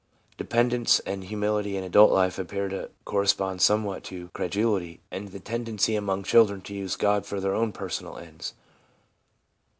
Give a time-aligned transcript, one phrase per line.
[0.35, 5.95] Dependence and humility in adult life appear to correspond somewhat to credulity and the tendency
[5.95, 8.55] among children to use God for their own personal ends.